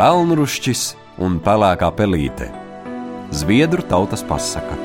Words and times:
Pelnrušķis 0.00 0.82
un 1.20 1.34
pelēkā 1.44 1.90
pelīte- 1.92 2.46
Zviedru 3.38 3.82
tautas 3.84 4.22
pasaka. 4.24 4.78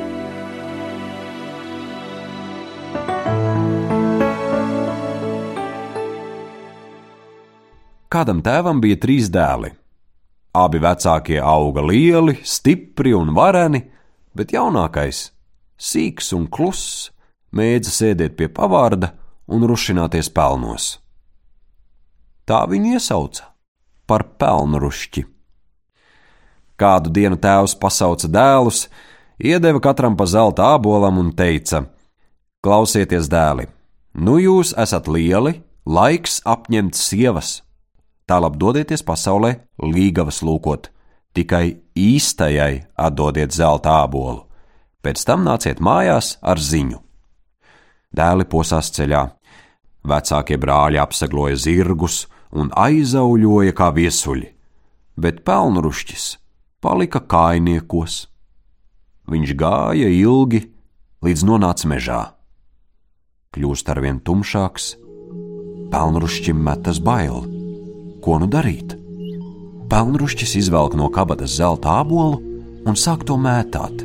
Kādam 8.12 8.44
tēvam 8.44 8.84
bija 8.84 9.00
trīs 9.00 9.32
dēli. 9.32 9.72
Abi 10.52 10.84
vecākie 10.84 11.40
auga 11.40 11.88
lieli, 11.88 12.36
stipri 12.44 13.16
un 13.16 13.32
vareni, 13.32 13.86
bet 14.36 14.52
jaunākais, 14.52 15.32
sīks 15.80 16.34
un 16.36 16.50
kluss, 16.52 17.10
mēdza 17.56 17.96
sēdēt 18.02 18.36
pie 18.36 18.52
pavārda 18.52 19.14
un 19.48 19.64
rušināties 19.64 20.28
pelnos. 20.28 21.00
Tā 22.44 22.66
viņu 22.68 22.98
iesauca 23.00 23.55
par 24.08 24.26
pelnrušķi. 24.40 25.26
Kādu 26.76 27.12
dienu 27.16 27.40
tēvs 27.40 27.76
pasauca 27.80 28.28
dēlus, 28.28 28.86
iedeva 29.40 29.80
katram 29.84 30.18
pa 30.20 30.28
zelta 30.28 30.74
ābolam 30.76 31.22
un 31.22 31.32
teica: 31.36 31.86
Klausieties, 32.64 33.30
dēli, 33.32 33.70
nu 34.14 34.40
jūs 34.42 34.74
esat 34.78 35.08
lieli, 35.08 35.62
laiks 35.86 36.42
apņemt 36.46 36.98
sievas 37.00 37.62
Tālāk 38.26 38.56
dodieties 38.58 39.04
pasaulē 39.06 39.52
līgavas 39.86 40.40
lūkot, 40.42 40.88
tikai 41.38 41.78
īstajai 41.94 42.88
atdodiet 42.98 43.54
zelta 43.54 44.00
ābolu, 44.02 44.48
pēc 45.06 45.22
tam 45.30 45.44
nāciet 45.46 45.78
mājās 45.78 46.40
ar 46.42 46.58
ziņu. 46.58 46.98
Dēli 48.16 48.48
posās 48.50 48.90
ceļā, 48.96 49.22
vecākie 50.10 50.58
brāļi 50.58 51.02
apsegloja 51.04 51.60
zirgus 51.68 52.24
un 52.56 52.72
aizauļoja 52.72 53.76
kā 53.76 53.92
viesuļi, 53.96 54.48
bet 55.20 55.44
pelnrušķis 55.48 56.28
palika 56.84 57.20
kājniekos. 57.20 58.26
Viņš 59.32 59.56
gāja 59.60 60.10
ilgi, 60.12 60.62
līdz 61.26 61.46
nonāca 61.48 61.90
mežā. 61.90 62.22
Kļūst 63.56 63.90
arvien 63.92 64.20
tumšāks, 64.22 64.94
pelnrušķim 65.92 66.60
metas 66.62 67.00
bail 67.04 67.46
Ko 68.26 68.40
nu 68.42 68.48
darīt? 68.50 68.96
Pelnrušķis 69.86 70.56
izvelk 70.58 70.96
no 70.98 71.12
kabatas 71.14 71.60
zelta 71.60 72.00
ābolu 72.02 72.40
un 72.90 72.98
sāk 72.98 73.22
to 73.30 73.38
mētāt. 73.38 74.02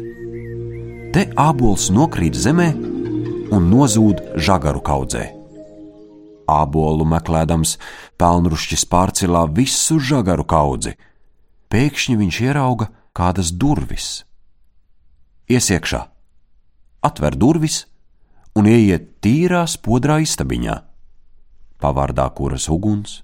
Te 1.16 1.24
ābols 1.40 1.88
nokrīt 1.88 2.36
zemē 2.36 2.68
un 3.56 3.70
nozūd 3.72 4.20
žagaru 4.36 4.84
kaudzē. 4.84 5.39
Ābolu 6.50 7.06
meklējams, 7.06 7.76
pelnrušķis 8.18 8.86
pārcilā 8.90 9.44
visu 9.54 10.00
žagaru 10.02 10.46
kaudzi. 10.48 10.96
Pēkšņi 11.70 12.16
viņš 12.18 12.40
ierauga 12.48 12.90
kādas 13.14 13.52
durvis. 13.54 14.24
Iesiekšā, 15.50 16.00
atver 17.06 17.36
durvis 17.38 17.84
un 18.58 18.66
ieiet 18.70 19.20
tīrā 19.22 19.64
spodrā 19.70 20.20
istabiņā. 20.24 20.76
Pavārdā 21.80 22.26
kuras 22.36 22.68
uguns, 22.70 23.20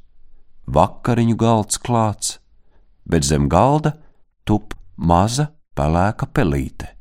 vakariņu 0.66 1.36
galds 1.38 1.80
klāts, 1.82 2.38
bet 3.06 3.26
zem 3.26 3.50
galda 3.52 3.96
tup 4.46 4.74
maza 4.96 5.50
pelēka 5.76 6.30
pelīte. 6.32 6.92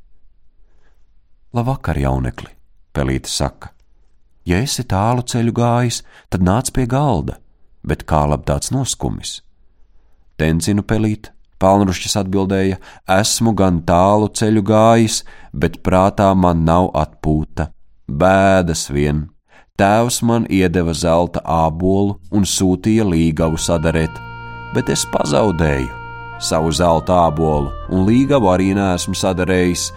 Labvakar, 1.56 1.98
jaunekli, 2.02 2.52
pelīte 2.92 3.32
saka. 3.32 3.75
Ja 4.46 4.62
esi 4.62 4.86
tālu 4.86 5.26
ceļu 5.26 5.54
gājis, 5.58 6.04
tad 6.30 6.46
nāc 6.46 6.70
pie 6.74 6.86
galda, 6.90 7.40
bet 7.82 8.06
kā 8.10 8.26
labi 8.30 8.46
tāds 8.50 8.72
noskumis. 8.74 9.40
Tencinu 10.38 10.84
pelīt, 10.86 11.32
Palnrušķis 11.62 12.18
atbildēja: 12.20 12.78
Esmu 13.10 13.56
gan 13.58 13.80
tālu 13.88 14.28
ceļu 14.36 14.64
gājis, 14.68 15.22
bet 15.54 15.80
prātā 15.86 16.34
man 16.36 16.66
nav 16.68 16.92
atpūta, 16.94 17.70
bēdas 18.06 18.90
vien. 18.92 19.30
Tēvs 19.80 20.22
man 20.24 20.46
iedeva 20.52 20.94
zelta 20.96 21.42
ābolu 21.44 22.20
un 22.32 22.46
sūtīja 22.48 23.08
līgavu 23.08 23.60
sadarēt, 23.60 24.22
bet 24.76 24.92
es 24.94 25.04
pazaudēju 25.12 25.90
savu 26.40 26.72
zelta 26.76 27.26
ābolu, 27.28 27.72
un 27.92 28.06
līgavu 28.08 28.52
arī 28.52 28.74
nesmu 28.76 29.16
sadarējis. 29.16 29.90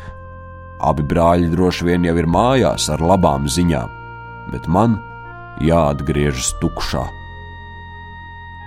Abi 0.87 1.03
brāļi 1.11 1.51
droši 1.51 1.87
vien 1.89 2.05
jau 2.07 2.15
ir 2.19 2.29
mājās 2.31 2.87
ar 2.95 3.03
labām 3.03 3.49
ziņām, 3.51 3.91
bet 4.53 4.69
man 4.69 4.99
jāatgriežas 5.65 6.55
tukšā. 6.63 7.05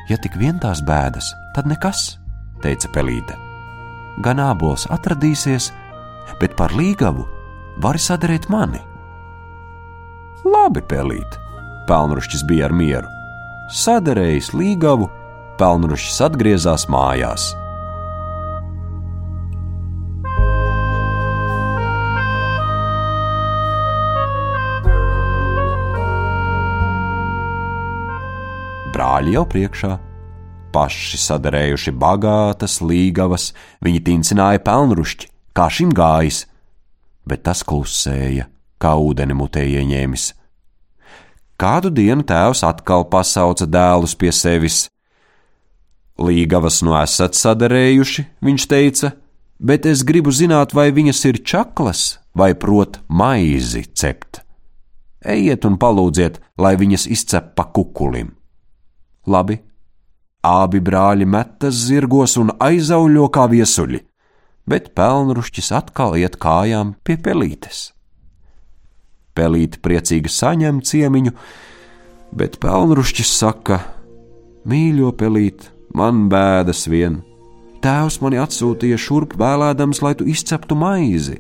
Ja 0.09 0.18
tik 0.19 0.36
vien 0.40 0.59
tās 0.59 0.81
bēdas, 0.84 1.31
tad 1.56 1.69
nekas, 1.69 2.18
teica 2.64 2.90
Pelīte. 2.92 3.38
Gan 4.22 4.42
ābols 4.44 4.88
atradīsies, 4.92 5.72
bet 6.42 6.58
par 6.59 6.74
līgavu 6.75 7.28
vari 7.81 8.02
sadarīt 8.02 8.50
mani. 8.52 8.81
Labi, 10.42 10.81
pelīt! 10.81 11.38
Pelnrušķis 11.90 12.44
bija 12.50 12.68
ar 12.69 12.74
mieru. 12.74 13.09
Sadarējis 13.72 14.52
līgavu, 14.58 15.08
Pelnrušķis 15.62 16.22
atgriezās 16.28 16.88
mājās. 16.90 17.52
Brāļi 29.22 29.36
jau 29.36 29.44
priekšā, 29.46 29.90
paši 30.74 31.18
sadarējuši 31.22 31.92
bagātas 31.94 32.80
līgavas, 32.82 33.52
viņi 33.86 34.00
tincināja 34.08 34.64
pelnrušķi, 34.66 35.28
kā 35.54 35.68
šim 35.70 35.92
gājis, 35.94 36.40
bet 37.30 37.44
tas 37.46 37.62
klusēja 37.62 38.48
kā 38.81 38.96
ūdeni 38.98 39.38
mutē 39.38 39.62
ieņēmis. 39.62 40.26
Kādu 41.62 41.94
dienu 41.94 42.26
tēvs 42.26 42.64
atkal 42.66 43.06
pasauca 43.14 43.70
dēlus 43.70 44.18
pie 44.18 44.34
sevis. 44.34 44.88
Līgavas 46.18 46.81
nu 46.81 46.98
esat 46.98 47.38
sadarējuši, 47.38 48.26
viņš 48.42 48.68
teica, 48.74 49.14
bet 49.62 49.86
es 49.86 50.02
gribu 50.02 50.34
zināt, 50.34 50.74
vai 50.74 50.90
viņas 50.90 51.26
ir 51.30 51.44
čaklas 51.46 52.08
vai 52.34 52.56
prot 52.58 53.04
maizi 53.06 53.86
cept. 53.94 54.42
Ejiet 55.22 55.70
un 55.70 55.78
palūdziet, 55.78 56.42
lai 56.58 56.74
viņas 56.74 57.06
izcep 57.06 57.54
pa 57.54 57.70
kukulim. 57.70 58.41
Labi, 59.28 59.59
abi 60.42 60.82
brāļi 60.82 61.28
metas 61.30 61.78
zirgos 61.86 62.38
un 62.42 62.50
aizauļo 62.58 63.28
kā 63.34 63.46
viesuļi, 63.52 64.02
bet 64.66 64.94
pelnrušķis 64.98 65.72
atkal 65.78 66.18
iet 66.18 66.40
kājām 66.42 66.96
pie 67.06 67.18
pelītes. 67.22 67.92
Pelīte 69.38 69.80
priecīgi 69.86 70.31
saņem 70.31 70.81
ciemiņu, 70.81 71.36
bet 72.36 72.58
pelnrušķis 72.64 73.36
saka: 73.38 73.80
Mīļo 74.66 75.14
pelīt, 75.18 75.70
man 75.94 76.28
bēdas 76.30 76.88
vien. 76.92 77.22
Tēvs 77.81 78.20
mani 78.22 78.38
atsūtīja 78.42 78.98
šurp 79.02 79.38
vēlēdams, 79.42 80.04
lai 80.06 80.14
tu 80.18 80.28
izceptu 80.30 80.78
maizi, 80.78 81.40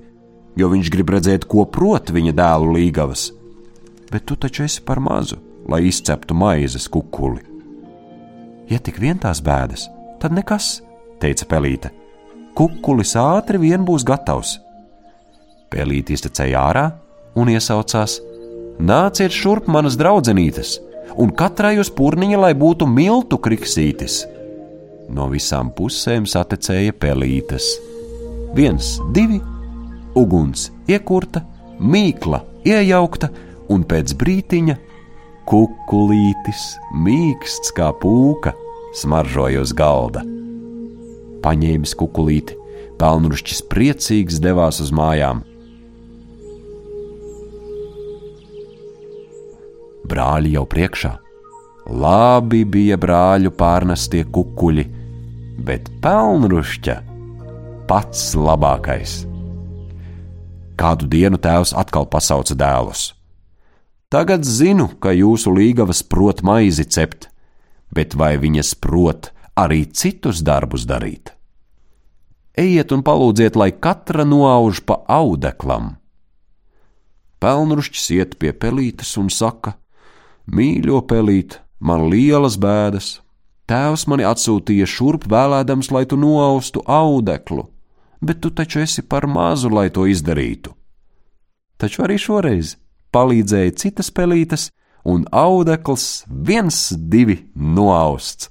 jo 0.57 0.71
viņš 0.71 0.89
grib 0.93 1.13
redzēt, 1.13 1.45
ko 1.45 1.67
prot 1.69 2.09
viņa 2.13 2.33
dēlu 2.37 2.73
līgavas. 2.77 3.29
Bet 4.11 4.25
tu 4.29 4.35
taču 4.35 4.65
esi 4.65 4.81
par 4.85 4.99
mazu, 5.03 5.37
lai 5.69 5.85
izceptu 5.89 6.37
maizes 6.37 6.89
kukuli. 6.89 7.50
Ja 8.69 8.79
tik 8.79 8.99
vien 9.01 9.19
tās 9.19 9.41
bēdas, 9.43 9.87
tad 10.21 10.35
nekas, 10.35 10.79
teica 11.21 11.47
Pelīte. 11.49 11.91
Kukulis 12.57 13.15
ātri 13.19 13.61
vien 13.61 13.85
būs 13.87 14.03
gatavs. 14.07 14.57
Pelīte 15.71 16.13
iztecēja 16.13 16.65
ārā, 16.69 16.85
un 17.39 17.51
iesaucās: 17.51 18.19
Nāciet 18.81 19.31
šurp, 19.31 19.69
manas 19.71 19.97
draudzenītes, 19.99 20.75
un 21.15 21.31
katrai 21.31 21.77
uz 21.79 21.91
purniņa, 21.95 22.41
lai 22.45 22.51
būtu 22.57 22.87
miltu 22.87 23.39
kriksītis. 23.39 24.25
No 25.11 25.27
visām 25.31 25.71
pusēm 25.75 26.27
satecēja 26.27 26.95
pelītes. 26.99 27.71
Viens, 28.55 28.97
divi, 29.15 29.39
uguns 30.15 30.69
iekurta, 30.91 31.43
mīkla 31.79 32.43
iejaukta, 32.67 33.31
un 33.71 33.83
pēc 33.87 34.15
brītiņa 34.19 34.75
kukulītis, 35.49 36.65
mīksts 37.05 37.73
kā 37.77 37.91
pūka, 38.01 38.55
smaržoja 38.97 39.63
uz 39.63 39.75
galda. 39.77 40.25
Paņēmis 41.41 41.95
kukulīti, 41.97 42.57
pelnrušķis 43.01 43.63
priecīgs 43.71 44.41
devās 44.43 44.81
uz 44.83 44.91
mājām 44.93 45.45
brāļi 50.11 50.55
jau 50.57 50.65
priekšā. 50.67 51.15
Labi 52.01 52.61
bija 52.67 52.97
brāļu 53.01 53.51
pārnestie 53.57 54.23
kukuļi, 54.35 54.85
bet 55.65 55.89
pelnrušķa 56.03 56.97
pats 57.89 58.31
labākais. 58.37 59.21
Kādu 60.79 61.09
dienu 61.11 61.39
tēvs 61.41 61.75
atkal 61.77 62.07
pasauca 62.09 62.55
dēlus. 62.57 63.11
Tagad 64.11 64.43
zinu, 64.43 64.89
ka 64.99 65.13
jūsu 65.15 65.53
līgavas 65.55 66.01
prot 66.03 66.41
maizi 66.43 66.83
cept, 66.83 67.29
bet 67.95 68.11
vai 68.19 68.35
viņas 68.35 68.73
prot 68.83 69.29
arī 69.55 69.85
citus 69.87 70.41
darbus 70.43 70.83
darīt. 70.83 71.31
Ejiet 72.59 72.91
un 72.91 73.05
palūdziet, 73.07 73.55
lai 73.55 73.71
katra 73.71 74.25
noauž 74.27 74.83
pa 74.83 74.99
audeklam. 75.07 75.95
Pelnrušķis 77.39 78.09
iet 78.17 78.35
pie 78.35 78.51
pelītes 78.51 79.15
un 79.15 79.31
saka: 79.31 79.77
Mīļo 80.51 80.99
pelīt, 81.07 81.61
man 81.79 82.09
lielas 82.11 82.59
bēdas. 82.59 83.21
Tēvs 83.71 84.03
mani 84.11 84.27
atsūtīja 84.27 84.89
šurp 84.91 85.29
vēlēdams, 85.31 85.87
lai 85.95 86.03
tu 86.03 86.19
noaustu 86.19 86.83
audeklu, 86.83 87.69
bet 88.19 88.43
tu 88.43 88.51
taču 88.51 88.83
esi 88.83 89.07
par 89.07 89.23
mazu, 89.23 89.71
lai 89.71 89.87
to 89.87 90.03
izdarītu. 90.03 90.75
Taču 91.79 92.03
arī 92.03 92.19
šoreiz 92.19 92.75
palīdzēja 93.15 93.75
citas 93.77 94.11
pelītes, 94.11 94.69
un 95.05 95.25
audekls 95.31 96.23
viens, 96.27 96.91
divi 96.95 97.39
noausts. 97.55 98.49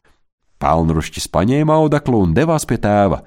Pelnrušķis 0.60 1.30
paņēma 1.32 1.78
audeklu 1.80 2.20
un 2.26 2.34
devās 2.36 2.66
pie 2.68 2.76
tēva. 2.82 3.22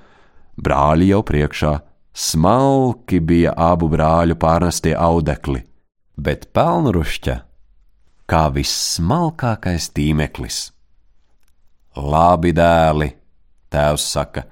Brāļi 0.54 1.10
jau 1.10 1.24
priekšā, 1.26 1.74
smalki 2.14 3.18
bija 3.20 3.56
abu 3.58 3.90
brāļu 3.90 4.38
pārnestie 4.38 4.94
audekli, 4.94 5.64
bet 6.14 6.52
pelnrušķa 6.54 7.40
kā 8.30 8.44
vissmalkākais 8.54 9.90
tīmeklis. 9.98 10.60
Labi, 11.98 12.54
dēli, 12.54 13.10
tēvs 13.74 14.06
saka, 14.14 14.46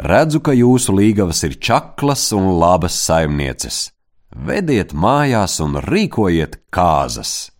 redzu, 0.00 0.40
ka 0.44 0.52
jūsu 0.56 0.96
līgavas 0.96 1.44
ir 1.48 1.58
čaklas 1.60 2.30
un 2.36 2.50
labas 2.60 2.96
saimnieces. 2.96 3.90
Vediet 4.34 4.90
mājās 4.90 5.60
un 5.62 5.78
rīkojiet 5.78 6.58
kāzas. 6.74 7.52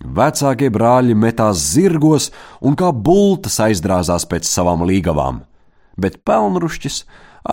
Vecākie 0.00 0.68
brāļi 0.72 1.16
metās 1.16 1.60
zirgos 1.72 2.28
un 2.60 2.76
kā 2.76 2.90
bultas 2.92 3.56
aizdrāzās 3.64 4.26
pēc 4.28 4.48
savām 4.48 4.84
līgavām, 4.84 5.40
bet 5.96 6.20
pelnrušķis 6.24 7.02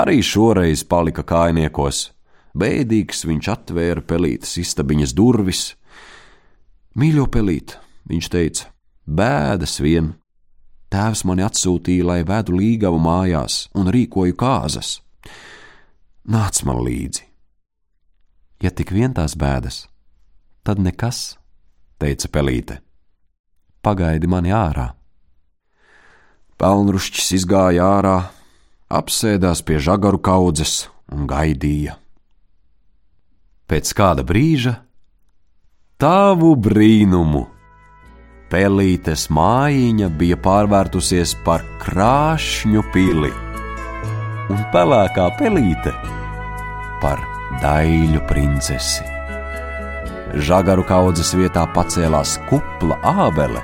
arī 0.03 0.19
šoreiz 0.23 0.83
palika 0.83 1.23
kājniekos. 1.23 2.11
Bēdīgs 2.57 3.23
viņš 3.27 3.49
atvēra 3.53 4.03
pelītes 4.03 4.57
istabiņas 4.59 5.13
durvis. 5.15 5.63
Mīļo 6.99 7.27
pelīt, 7.31 7.77
viņš 8.09 8.29
teica, 8.33 8.71
bēdas 9.07 9.79
vien. 9.79 10.15
Tēvs 10.91 11.23
mani 11.27 11.45
atsūtīja, 11.47 12.07
lai 12.11 12.19
vedu 12.27 12.59
līgavu 12.59 12.99
mājās 12.99 13.67
un 13.75 13.91
rīkoju 13.93 14.35
kāzas. 14.39 14.97
Nāc 16.27 16.63
man 16.67 16.83
līdzi! 16.83 17.36
Ja 18.63 18.71
tik 18.73 18.91
vien 18.95 19.13
tās 19.13 19.35
bēdas, 19.37 19.85
tad 20.65 20.81
nekas 20.81 21.37
teica 22.01 22.29
Pelīte. 22.33 22.79
Pagaidi 23.85 24.29
mani 24.29 24.53
ārā. 24.53 24.89
Pelnrušķis 26.57 27.35
izgāja 27.37 27.85
ārā, 27.99 28.17
apsēdās 28.89 29.61
pie 29.61 29.77
žagaru 29.77 30.17
kaudzes 30.17 30.87
un 31.13 31.29
gaidīja. 31.29 31.99
Pēc 33.69 33.93
kāda 33.93 34.25
brīža 34.25 34.73
tavu 36.01 36.55
brīnumu! 36.57 37.45
Pelītes 38.47 39.27
mājiņa 39.29 40.07
bija 40.17 40.37
pārvērtusies 40.39 41.35
par 41.43 41.65
krāšņu 41.83 42.85
pili, 42.93 43.33
un 44.47 44.61
pelēkā 44.71 45.27
pelīte 45.37 45.91
par 47.03 47.36
daļu 47.61 48.23
princesi 48.29 49.17
žagaru 50.35 50.83
kaudzes 50.87 51.31
vietā 51.37 51.65
pacēlās 51.75 52.37
kupla 52.49 52.97
ābele, 53.27 53.61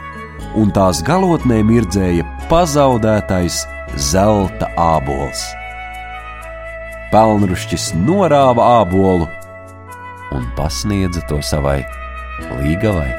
un 0.60 0.72
tās 0.76 1.02
galotnē 1.06 1.62
mirdzēja 1.66 2.26
pazaudētais 2.52 3.64
zelta 4.12 4.70
ābols. 4.80 5.44
Pelnrušķis 7.14 7.92
norāva 8.08 8.82
ābolu 8.82 9.28
un 10.34 10.48
pasniedza 10.58 11.22
to 11.30 11.42
savai 11.46 11.84
līgavai. 12.62 13.12